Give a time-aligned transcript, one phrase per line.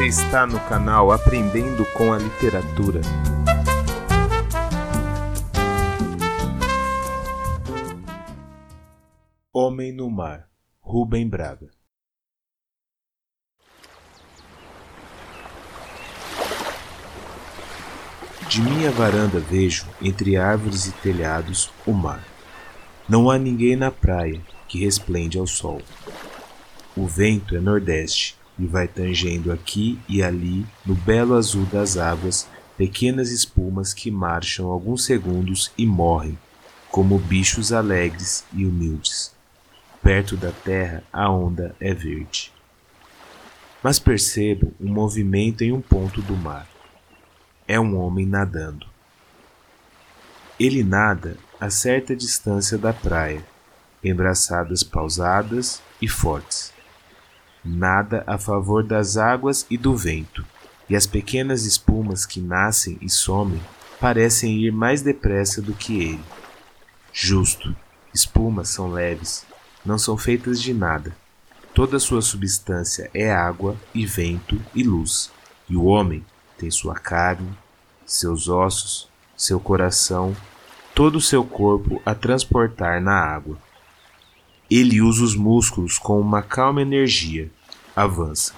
[0.00, 3.02] Você está no canal Aprendendo com a Literatura.
[9.52, 10.48] Homem no Mar,
[10.80, 11.68] Rubem Braga.
[18.48, 22.26] De minha varanda vejo, entre árvores e telhados, o mar.
[23.06, 25.82] Não há ninguém na praia que resplende ao sol.
[26.96, 32.46] O vento é nordeste e vai tangendo aqui e ali, no belo azul das águas,
[32.76, 36.38] pequenas espumas que marcham alguns segundos e morrem,
[36.90, 39.34] como bichos alegres e humildes.
[40.02, 42.52] Perto da terra a onda é verde.
[43.82, 46.68] Mas percebo um movimento em um ponto do mar.
[47.66, 48.86] É um homem nadando.
[50.58, 53.42] Ele nada a certa distância da praia,
[54.04, 56.78] em braçadas pausadas e fortes
[57.64, 60.44] nada a favor das águas e do vento,
[60.88, 63.60] e as pequenas espumas que nascem e somem
[64.00, 66.24] parecem ir mais depressa do que ele.
[67.12, 67.74] Justo,
[68.14, 69.44] espumas são leves,
[69.84, 71.14] não são feitas de nada.
[71.74, 75.30] Toda sua substância é água e vento e luz,
[75.68, 76.24] e o homem
[76.58, 77.56] tem sua carne,
[78.04, 80.36] seus ossos, seu coração,
[80.94, 83.56] todo o seu corpo a transportar na água.
[84.70, 87.50] Ele usa os músculos com uma calma energia.
[87.96, 88.54] Avança.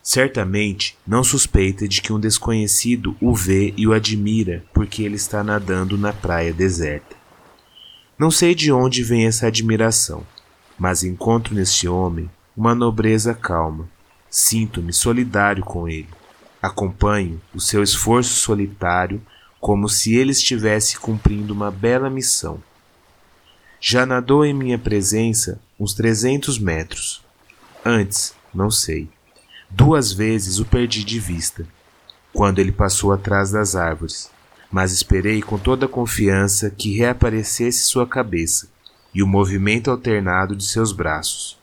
[0.00, 5.42] Certamente não suspeita de que um desconhecido o vê e o admira porque ele está
[5.42, 7.16] nadando na praia deserta.
[8.16, 10.24] Não sei de onde vem essa admiração,
[10.78, 13.88] mas encontro neste homem uma nobreza calma.
[14.30, 16.08] Sinto-me solidário com ele.
[16.62, 19.20] Acompanho o seu esforço solitário
[19.60, 22.62] como se ele estivesse cumprindo uma bela missão.
[23.80, 27.22] Já nadou em minha presença uns trezentos metros.
[27.84, 29.08] Antes, não sei.
[29.70, 31.66] Duas vezes o perdi de vista,
[32.32, 34.30] quando ele passou atrás das árvores,
[34.70, 38.68] mas esperei com toda a confiança que reaparecesse sua cabeça
[39.14, 41.58] e o movimento alternado de seus braços.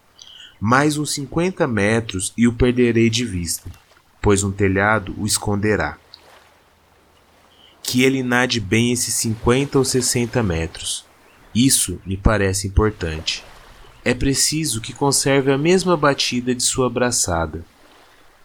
[0.60, 3.70] Mais uns cinquenta metros e o perderei de vista,
[4.22, 5.98] pois um telhado o esconderá.
[7.82, 11.06] Que ele nade bem esses cinquenta ou sessenta metros,
[11.54, 13.44] isso me parece importante.
[14.04, 17.64] É preciso que conserve a mesma batida de sua braçada,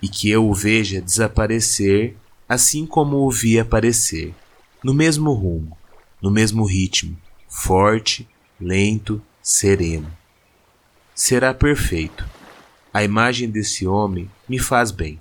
[0.00, 2.16] e que eu o veja desaparecer
[2.48, 4.34] assim como o vi aparecer,
[4.82, 5.76] no mesmo rumo,
[6.22, 7.16] no mesmo ritmo,
[7.48, 8.26] forte,
[8.60, 10.10] lento, sereno.
[11.14, 12.24] Será perfeito.
[12.94, 15.20] A imagem desse homem me faz bem.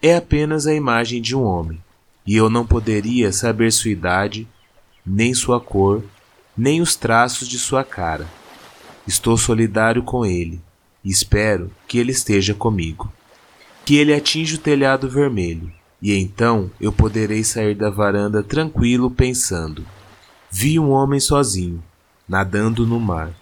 [0.00, 1.82] É apenas a imagem de um homem,
[2.26, 4.48] e eu não poderia saber sua idade,
[5.04, 6.02] nem sua cor,
[6.56, 8.26] nem os traços de sua cara.
[9.06, 10.60] Estou solidário com ele
[11.04, 13.12] e espero que ele esteja comigo.
[13.84, 15.70] Que ele atinja o telhado vermelho,
[16.02, 19.86] e então eu poderei sair da varanda tranquilo pensando:
[20.50, 21.82] vi um homem sozinho,
[22.28, 23.32] nadando no mar.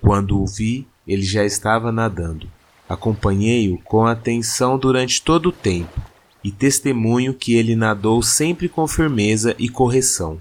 [0.00, 2.48] Quando o vi, ele já estava nadando.
[2.88, 6.00] Acompanhei-o com atenção durante todo o tempo
[6.42, 10.40] e testemunho que ele nadou sempre com firmeza e correção.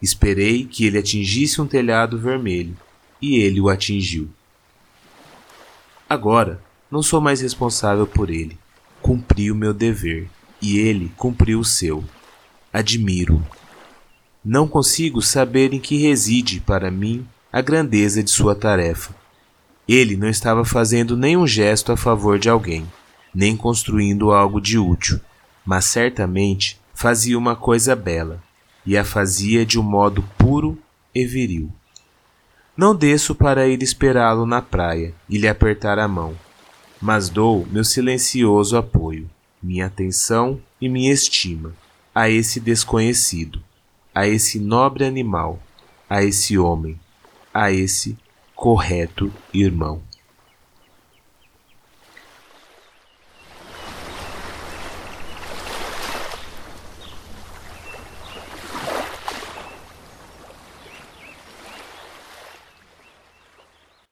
[0.00, 2.76] Esperei que ele atingisse um telhado vermelho,
[3.20, 4.28] e ele o atingiu.
[6.08, 8.58] Agora, não sou mais responsável por ele.
[9.02, 10.28] Cumpri o meu dever,
[10.60, 12.04] e ele cumpriu o seu.
[12.72, 13.44] Admiro.
[14.44, 19.14] Não consigo saber em que reside, para mim, a grandeza de sua tarefa.
[19.86, 22.86] Ele não estava fazendo nenhum gesto a favor de alguém,
[23.34, 25.20] nem construindo algo de útil,
[25.64, 28.42] mas certamente fazia uma coisa bela,
[28.88, 30.78] e a fazia de um modo puro
[31.14, 31.70] e viril.
[32.74, 36.34] Não desço para ir esperá-lo na praia e lhe apertar a mão,
[36.98, 39.28] mas dou meu silencioso apoio,
[39.62, 41.74] minha atenção e minha estima
[42.14, 43.62] a esse desconhecido,
[44.14, 45.60] a esse nobre animal,
[46.08, 46.98] a esse homem,
[47.52, 48.16] a esse
[48.54, 50.00] correto irmão.